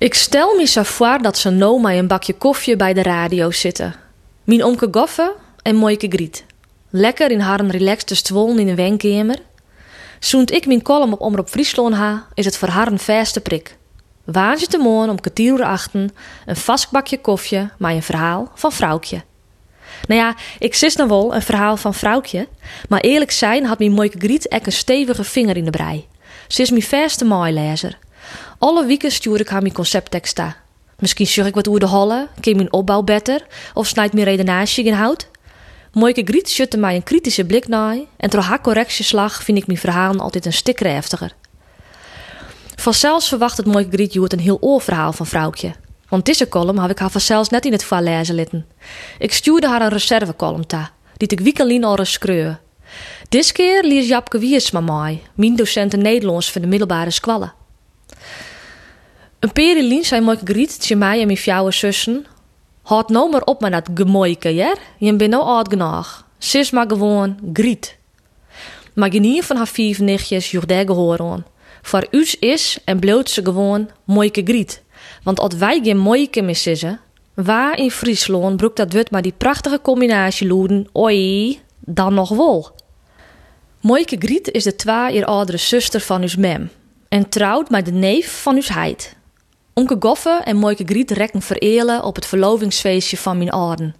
Ik 0.00 0.14
stel 0.14 0.56
me 0.56 0.66
zo 0.66 0.82
voor 0.82 1.18
dat 1.22 1.38
ze 1.38 1.50
nou 1.50 1.80
met 1.80 1.96
een 1.96 2.06
bakje 2.06 2.32
koffie 2.32 2.76
bij 2.76 2.92
de 2.92 3.02
radio 3.02 3.50
zitten. 3.50 3.94
Mijn 4.44 4.64
omke 4.64 4.88
Goffe 4.90 5.34
en 5.62 5.76
Moike 5.76 6.06
Griet. 6.08 6.44
Lekker 6.90 7.30
in 7.30 7.40
haar 7.40 7.66
relaxte 7.66 8.14
stoel 8.14 8.56
in 8.56 8.68
een 8.68 8.76
wenkamer. 8.76 9.38
Zoent 10.18 10.52
ik 10.52 10.66
mijn 10.66 10.82
column 10.82 11.12
op 11.12 11.20
Omroep 11.20 11.48
Friesland 11.48 11.94
ha, 11.94 12.26
is 12.34 12.44
het 12.44 12.56
voor 12.56 12.68
haar 12.68 12.86
een 12.86 12.98
vaste 12.98 13.40
prik. 13.40 13.76
Waantje 14.24 14.66
te 14.66 14.78
morgen 14.78 15.10
om 15.10 15.20
kwartier 15.20 15.62
achten, 15.62 16.14
een 16.46 16.56
vast 16.56 16.90
bakje 16.90 17.20
koffie, 17.20 17.68
maar 17.78 17.92
een 17.92 18.02
verhaal 18.02 18.50
van 18.54 18.72
vrouwtje. 18.72 19.22
Nou 20.06 20.20
ja, 20.20 20.34
ik 20.58 20.74
sis 20.74 20.96
nog 20.96 21.08
wel 21.08 21.34
een 21.34 21.42
verhaal 21.42 21.76
van 21.76 21.94
vrouwtje, 21.94 22.48
maar 22.88 23.00
eerlijk 23.00 23.30
zijn 23.30 23.64
had 23.64 23.78
mijn 23.78 23.92
Moike 23.92 24.18
Griet 24.18 24.48
ek 24.48 24.66
een 24.66 24.72
stevige 24.72 25.24
vinger 25.24 25.56
in 25.56 25.64
de 25.64 25.70
brei. 25.70 26.06
Ze 26.48 26.62
is 26.62 26.70
mijn 26.70 26.82
vaste 26.82 27.24
maailezer. 27.24 27.98
Alle 28.58 28.86
weken 28.86 29.12
stuur 29.12 29.40
ik 29.40 29.48
haar 29.48 29.62
mijn 29.62 29.74
conceptteksten. 29.74 30.56
Misschien 30.98 31.26
zeg 31.26 31.46
ik 31.46 31.54
wat 31.54 31.68
over 31.68 31.80
de 31.80 31.86
holle, 31.86 32.28
ken 32.40 32.56
mijn 32.56 32.72
opbouw 32.72 33.02
beter, 33.02 33.46
of 33.74 33.86
snijdt 33.86 34.12
mijn 34.12 34.26
redenatie 34.26 34.84
in 34.84 34.92
hout. 34.92 35.28
Moike 35.92 36.22
Griet 36.24 36.48
schutte 36.48 36.76
mij 36.76 36.94
een 36.94 37.02
kritische 37.02 37.44
blik 37.44 37.68
naar 37.68 37.96
en 38.16 38.30
door 38.30 38.40
haar 38.40 38.60
correctieslag 38.60 39.42
vind 39.42 39.58
ik 39.58 39.66
mijn 39.66 39.78
verhalen 39.78 40.20
altijd 40.20 40.46
een 40.46 40.52
stuk 40.52 40.78
heftiger. 40.78 41.34
Vanzelfs 42.76 43.28
verwacht 43.28 43.56
het 43.56 43.66
Moike 43.66 43.90
Griet 43.90 44.14
het 44.14 44.32
een 44.32 44.38
heel 44.38 44.58
oorverhaal 44.60 45.12
van 45.12 45.26
vrouwtje. 45.26 45.72
Want 46.08 46.24
deze 46.24 46.48
column 46.48 46.78
had 46.78 46.90
ik 46.90 46.98
haar 46.98 47.10
vanzelfs 47.10 47.48
net 47.48 47.64
in 47.64 47.72
het 47.72 47.84
val 47.84 48.02
lezen 48.02 48.34
litten. 48.34 48.66
Ik 49.18 49.32
stuurde 49.32 49.68
haar 49.68 49.82
een 49.82 49.88
reservecolumn 49.88 50.66
ta, 50.66 50.90
die 51.16 51.28
ik 51.28 51.40
weekenlien 51.40 51.84
al 51.84 52.04
schreur. 52.04 52.60
Dit 53.28 53.52
keer 53.52 53.82
lees 53.82 54.08
Japke 54.08 54.38
Wiersma 54.38 54.80
mij, 54.80 55.22
mijn 55.34 55.56
docent 55.56 55.96
Nederlands 55.96 56.52
van 56.52 56.60
de 56.60 56.66
middelbare 56.66 57.10
squallen. 57.10 57.52
Een 59.40 59.52
perilien 59.52 60.04
zei 60.04 60.20
Moike 60.20 60.44
Griet 60.44 60.80
tegen 60.80 60.98
mij 60.98 61.20
en 61.20 61.26
mijn 61.26 61.38
fjouwe 61.38 61.72
zussen. 61.72 62.26
Houd 62.82 63.08
nou 63.08 63.30
maar 63.30 63.42
op 63.42 63.60
met 63.60 63.72
dat 63.72 63.88
gemoike, 63.94 64.54
ja? 64.54 64.74
Je 64.98 65.16
bent 65.16 65.30
nou 65.30 65.42
oud 65.42 65.68
genoeg. 65.68 66.26
Sis 66.38 66.70
maar 66.70 66.88
gewoon 66.88 67.38
Griet. 67.52 67.96
Maar 68.94 69.10
geen 69.10 69.42
van 69.42 69.56
haar 69.56 69.68
vier 69.68 70.02
nichtjes 70.02 70.50
joeg 70.50 70.66
daar 70.66 70.86
gehoor. 70.86 71.42
Voor 71.82 72.06
us 72.10 72.38
is 72.38 72.78
en 72.84 72.98
bloot 72.98 73.30
ze 73.30 73.44
gewoon 73.44 73.90
Moike 74.04 74.42
Griet. 74.44 74.82
Want 75.22 75.40
als 75.40 75.54
wij 75.54 75.80
geen 75.82 75.98
Moike 75.98 76.42
meer 76.42 76.98
waar 77.34 77.78
in 77.78 77.90
Friesland 77.90 78.56
broekt 78.56 78.76
dat 78.76 78.92
wut 78.92 79.10
maar 79.10 79.22
die 79.22 79.34
prachtige 79.38 79.80
combinatie 79.82 80.46
loeden, 80.46 80.88
oi, 80.92 81.60
dan 81.78 82.14
nog 82.14 82.28
wel. 82.28 82.70
Moike 83.80 84.16
Griet 84.18 84.50
is 84.50 84.64
de 84.64 84.76
twee 84.76 85.12
jaar 85.12 85.24
oudere 85.24 85.58
zuster 85.58 86.00
van 86.00 86.22
us 86.22 86.36
mem 86.36 86.70
en 87.08 87.28
trouwt 87.28 87.70
met 87.70 87.84
de 87.84 87.92
neef 87.92 88.42
van 88.42 88.56
us 88.56 88.68
heid. 88.68 89.18
Onke 89.74 89.96
Goffe 89.98 90.40
en 90.44 90.56
Moike 90.56 90.84
Griet 90.86 91.10
rekken 91.10 91.42
vereelen 91.42 92.04
op 92.04 92.14
het 92.14 92.26
verlovingsfeestje 92.26 93.16
van 93.16 93.38
mijn 93.38 93.54
orden. 93.54 93.94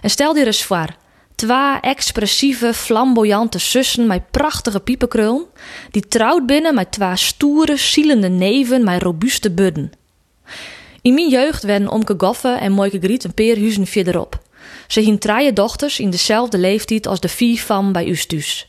En 0.00 0.10
stel 0.10 0.36
je 0.36 0.46
eens 0.46 0.64
voor, 0.64 0.96
twee 1.34 1.80
expressieve, 1.80 2.74
flamboyante 2.74 3.58
zussen 3.58 4.06
met 4.06 4.30
prachtige 4.30 4.80
piepenkrul, 4.80 5.50
die 5.90 6.08
trouwd 6.08 6.46
binnen 6.46 6.74
met 6.74 6.92
twee 6.92 7.16
stoere, 7.16 7.76
zielende 7.76 8.28
neven 8.28 8.84
met 8.84 9.02
robuuste 9.02 9.50
budden. 9.50 9.92
In 11.02 11.14
mijn 11.14 11.28
jeugd 11.28 11.62
werden 11.62 11.90
Omke 11.90 12.14
Goffe 12.16 12.48
en 12.48 12.72
Moike 12.72 12.98
Griet 12.98 13.24
een 13.24 13.34
paar 13.34 13.56
huizen 13.56 13.86
verderop. 13.86 14.40
Ze 14.86 15.00
hien 15.00 15.18
drie 15.18 15.52
dochters 15.52 16.00
in 16.00 16.10
dezelfde 16.10 16.58
leeftijd 16.58 17.06
als 17.06 17.20
de 17.20 17.28
vier 17.28 17.60
van 17.60 17.92
bij 17.92 18.08
us 18.08 18.26
thuis. 18.26 18.68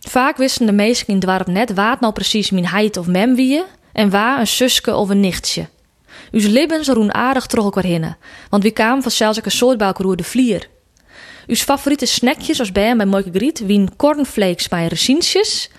Vaak 0.00 0.36
wisten 0.36 0.66
de 0.66 0.72
meesten 0.72 1.06
in 1.06 1.14
het 1.14 1.26
dorp 1.26 1.46
net 1.46 1.74
waar 1.74 1.96
nou 2.00 2.12
precies 2.12 2.50
mijn 2.50 2.66
heid 2.66 2.96
of 2.96 3.06
mem 3.06 3.34
wie 3.34 3.62
en 3.94 4.10
waar 4.10 4.40
een 4.40 4.46
zuske 4.46 4.94
of 4.94 5.08
een 5.08 5.20
nichtje. 5.20 5.68
Us 6.30 6.46
libbens 6.46 6.88
roen 6.88 7.14
aardig 7.14 7.46
terug 7.46 7.64
elkaar 7.64 8.16
want 8.50 8.62
wie 8.62 8.72
kwamen 8.72 9.02
vanzelfs 9.02 9.38
een 9.44 9.50
soort 9.50 9.78
bij 9.78 9.92
de 10.16 10.24
vlier. 10.24 10.68
Us 11.46 11.62
favoriete 11.62 12.06
snackjes 12.06 12.58
als 12.58 12.72
bij 12.72 12.96
bij 12.96 13.06
Moike 13.06 13.30
Griet 13.32 13.66
wien 13.66 13.96
cornflakes 13.96 14.68
bij 14.68 14.88
racientjes 14.88 15.70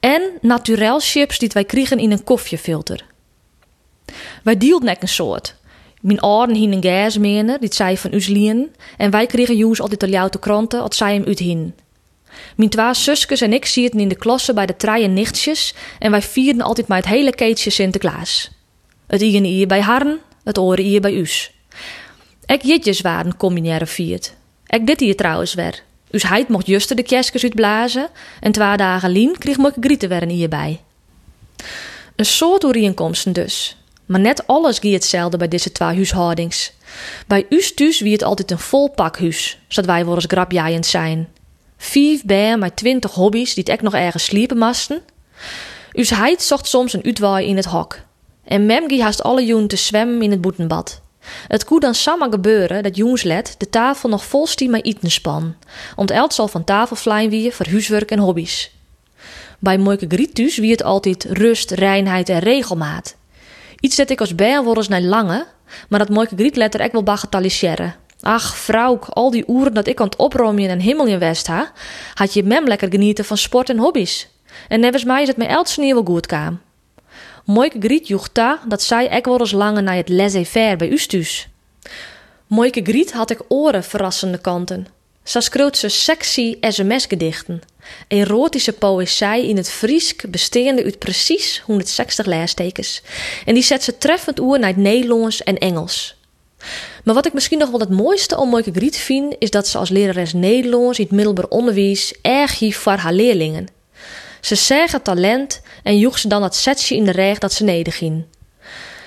en 0.00 0.22
naturel 0.40 1.00
chips 1.00 1.38
die 1.38 1.50
wij 1.52 1.64
kregen 1.64 1.98
in 1.98 2.10
een 2.10 2.24
koffiefilter. 2.24 3.04
Wij 4.42 4.56
deelden 4.56 4.88
nek 4.88 5.02
een 5.02 5.08
soort. 5.08 5.54
Mijn 6.00 6.24
oren 6.24 6.54
hien 6.54 6.72
een 6.72 6.82
gasmener, 6.82 7.60
die 7.60 7.74
zei 7.74 7.98
van 7.98 8.12
us 8.12 8.26
lien, 8.26 8.74
en 8.96 9.10
wij 9.10 9.26
kregen 9.26 9.56
juist 9.56 9.80
altijd 9.80 10.00
de 10.00 10.08
jouw 10.08 10.28
kranten 10.28 10.82
als 10.82 10.96
zij 10.96 11.14
hem 11.14 11.24
uit 11.26 11.38
hin. 11.38 11.74
Mijn 12.56 12.70
twee 12.70 12.94
zusjes 12.94 13.40
en 13.40 13.52
ik 13.52 13.64
zitten 13.64 14.00
in 14.00 14.08
de 14.08 14.16
klasse 14.16 14.54
bij 14.54 14.66
de 14.66 14.76
treien 14.76 15.12
nichtjes 15.12 15.74
en 15.98 16.10
wij 16.10 16.22
vierden 16.22 16.62
altijd 16.62 16.86
maar 16.86 16.98
het 16.98 17.06
hele 17.06 17.34
keetje 17.34 17.70
Sinterklaas. 17.70 18.50
Het 19.06 19.22
ene 19.22 19.46
hier 19.46 19.66
bij 19.66 19.80
Harren, 19.80 20.18
het 20.44 20.58
oren 20.58 20.84
hier 20.84 21.00
bij 21.00 21.14
us. 21.14 21.52
Ek 22.46 22.62
jitjes 22.62 23.00
waren 23.00 23.36
combinaire 23.36 23.86
viert. 23.86 24.34
Ek 24.66 24.86
dit 24.86 25.00
hier 25.00 25.16
trouwens 25.16 25.54
weer. 25.54 25.82
Us 26.10 26.22
heid 26.22 26.48
mocht 26.48 26.66
juster 26.66 26.96
de 26.96 27.02
kerstjes 27.02 27.42
uitblazen 27.42 28.08
en 28.40 28.52
twee 28.52 28.76
dagen 28.76 29.10
lien 29.10 29.38
kreeg 29.38 29.56
mocht 29.56 29.76
grieten 29.80 30.08
weer 30.08 30.26
hierbij. 30.26 30.80
Een 32.16 32.24
soort 32.24 32.64
overeenkomsten 32.64 33.32
dus. 33.32 33.76
Maar 34.06 34.20
net 34.20 34.46
alles 34.46 34.78
ging 34.78 34.92
hetzelfde 34.92 35.36
bij 35.36 35.48
deze 35.48 35.72
twee 35.72 35.94
huishoudings. 35.94 36.72
Bij 37.26 37.46
us 37.48 37.74
thuis 37.74 38.00
wie 38.00 38.12
het 38.12 38.22
altijd 38.22 38.50
een 38.50 38.58
vol 38.58 38.90
pakhuis, 38.90 39.58
zodat 39.68 39.90
wij 39.90 40.04
wel 40.04 40.14
eens 40.14 40.24
grapjaaiend 40.28 40.86
zijn. 40.86 41.28
Vijf 41.76 42.24
bijen 42.24 42.58
met 42.58 42.76
twintig 42.76 43.12
hobby's 43.12 43.54
die 43.54 43.64
echt 43.64 43.82
nog 43.82 43.94
ergens 43.94 44.24
sliepen 44.24 44.58
masten. 44.58 45.02
Us 45.92 46.10
heid 46.10 46.42
zocht 46.42 46.66
soms 46.66 46.92
een 46.92 47.04
uitwaai 47.04 47.46
in 47.46 47.56
het 47.56 47.64
hok. 47.64 47.98
En 48.44 48.66
mem 48.66 48.88
ging 48.88 49.02
haast 49.02 49.22
alle 49.22 49.44
joen 49.44 49.66
te 49.66 49.76
zwemmen 49.76 50.22
in 50.22 50.30
het 50.30 50.40
boetenbad. 50.40 51.02
Het 51.48 51.64
kon 51.64 51.80
dan 51.80 51.94
samen 51.94 52.30
gebeuren 52.30 52.82
dat 52.82 52.96
jongenslet 52.96 53.54
de 53.58 53.70
tafel 53.70 54.08
nog 54.08 54.24
vol 54.24 54.46
met 54.68 54.84
eten 54.84 55.10
span. 55.10 55.54
Om 55.96 56.06
het 56.06 56.34
zal 56.34 56.48
van 56.48 56.64
tafel 56.64 56.96
vlijen 56.96 57.30
wie 57.30 57.52
voor 57.52 57.66
huiswerk 57.66 58.10
en 58.10 58.18
hobby's. 58.18 58.72
Bij 59.58 59.78
Moike 59.78 60.06
Griet 60.08 60.34
thuis 60.34 60.58
wie 60.58 60.70
het 60.70 60.82
altijd 60.82 61.24
rust, 61.24 61.70
reinheid 61.70 62.28
en 62.28 62.38
regelmaat. 62.38 63.16
Iets 63.80 63.96
dat 63.96 64.10
ik 64.10 64.20
als 64.20 64.34
bijen 64.34 64.64
eens 64.76 64.88
naar 64.88 65.00
lange, 65.00 65.46
maar 65.88 65.98
dat 65.98 66.08
Moike 66.08 66.36
Griet 66.36 66.56
letter 66.56 66.80
ik 66.80 66.92
wel 66.92 67.02
bagatelliseren. 67.02 67.94
Ach, 68.24 68.56
vrouw, 68.56 68.98
al 69.08 69.30
die 69.30 69.44
uren 69.46 69.74
dat 69.74 69.86
ik 69.86 70.00
aan 70.00 70.06
het 70.06 70.16
opruimen 70.16 70.68
en 70.68 70.80
hemel 70.80 71.06
in 71.06 71.18
West 71.18 71.46
ha, 71.46 71.72
had 72.14 72.34
je 72.34 72.42
mem 72.42 72.66
lekker 72.66 72.90
genieten 72.90 73.24
van 73.24 73.36
sport 73.36 73.68
en 73.68 73.78
hobby's. 73.78 74.28
En 74.68 74.80
nevens 74.80 75.04
mij 75.04 75.22
is 75.22 75.28
het 75.28 75.36
me 75.36 75.44
elke 75.44 75.80
niet 75.80 75.92
wel 75.92 76.04
goed 76.04 76.26
kwam. 76.26 76.60
Moike 77.44 77.78
Griet 77.80 78.08
joeg 78.08 78.28
ta 78.28 78.60
dat 78.68 78.82
zij 78.82 79.08
ek 79.08 79.24
wel 79.24 79.40
eens 79.40 79.52
langer 79.52 79.82
naar 79.82 79.96
het 79.96 80.08
laissez-faire 80.08 80.76
bij 80.76 80.92
us 80.92 81.06
thuis. 81.06 81.48
Griet 82.70 83.12
had 83.12 83.30
ik 83.30 83.40
oren 83.48 83.84
verrassende 83.84 84.38
kanten. 84.38 84.86
Ze 85.22 85.40
schreeuwt 85.40 85.76
ze 85.76 85.88
sexy 85.88 86.56
sms-gedichten. 86.60 87.62
Erotische 88.08 88.72
poëzij 88.72 89.48
in 89.48 89.56
het 89.56 89.70
Friesk 89.70 90.30
besteende 90.30 90.84
uit 90.84 90.98
precies 90.98 91.62
160 91.66 92.26
leestekens. 92.26 93.02
En 93.44 93.54
die 93.54 93.62
zet 93.62 93.82
ze 93.82 93.98
treffend 93.98 94.40
oer 94.40 94.58
naar 94.58 94.68
het 94.68 94.76
Nederlands 94.76 95.42
en 95.42 95.58
Engels. 95.58 96.16
Maar 97.04 97.14
wat 97.14 97.26
ik 97.26 97.32
misschien 97.32 97.58
nog 97.58 97.70
wel 97.70 97.80
het 97.80 97.90
mooiste 97.90 98.36
om 98.36 98.48
Moike 98.48 98.70
Griet 98.72 98.96
vind, 98.96 99.34
is 99.38 99.50
dat 99.50 99.68
ze 99.68 99.78
als 99.78 99.90
lerares 99.90 100.32
Nederlands 100.32 100.98
in 100.98 101.04
het 101.04 101.14
middelbaar 101.14 101.48
onderwijs 101.48 102.14
erg 102.22 102.58
hief 102.58 102.76
voor 102.78 102.92
haar 102.92 103.12
leerlingen. 103.12 103.66
Ze 104.40 104.54
zeggen 104.54 105.02
talent 105.02 105.60
en 105.82 105.98
joeg 105.98 106.18
ze 106.18 106.28
dan 106.28 106.40
dat 106.40 106.56
setje 106.56 106.96
in 106.96 107.04
de 107.04 107.10
reg 107.10 107.38
dat 107.38 107.52
ze 107.52 107.64
nederging. 107.64 108.24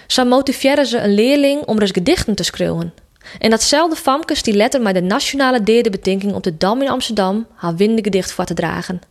Zo 0.08 0.26
motiveerde 0.26 0.86
ze 0.86 0.98
een 0.98 1.14
leerling 1.14 1.62
om 1.62 1.80
eens 1.80 1.92
gedichten 1.92 2.36
te 2.36 2.44
schreeuwen. 2.44 2.94
En 3.40 3.50
datzelfde 3.50 3.96
famkes 3.96 4.44
die 4.44 4.54
letter 4.54 4.82
met 4.82 4.94
de 4.94 5.02
nationale 5.02 5.64
derde 5.64 5.90
betinking 5.90 6.34
op 6.34 6.44
de 6.44 6.58
Dam 6.58 6.82
in 6.82 6.90
Amsterdam 6.90 7.48
haar 7.56 7.76
winde 7.76 8.04
gedicht 8.04 8.32
voor 8.32 8.46
te 8.46 8.54
dragen. 8.54 9.02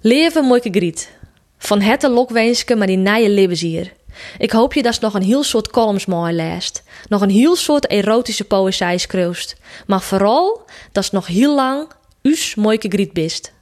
Leven 0.00 0.44
Moike 0.44 0.70
Griet. 0.70 1.10
Van 1.58 1.80
hette 1.80 2.08
lokwenske 2.08 2.76
maar 2.76 2.86
die 2.86 2.96
nije 2.96 3.28
levenshier. 3.28 3.92
Ik 4.38 4.50
hoop 4.50 4.74
je 4.74 4.82
dat 4.82 5.00
nog 5.00 5.14
een 5.14 5.22
heel 5.22 5.42
soort 5.42 5.70
columns 5.70 6.06
mooi 6.06 6.34
leest. 6.34 6.82
Nog 7.08 7.20
een 7.20 7.30
heel 7.30 7.56
soort 7.56 7.86
erotische 7.86 8.44
poëzij 8.44 8.98
schreeuwst. 8.98 9.56
Maar 9.86 10.00
vooral 10.00 10.64
dat 10.92 11.12
nog 11.12 11.26
heel 11.26 11.54
lang 11.54 11.88
us 12.22 12.54
Moike 12.54 12.88
Griet 12.88 13.12
bist. 13.12 13.52